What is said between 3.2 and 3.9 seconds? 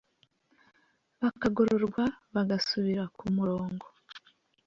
murongo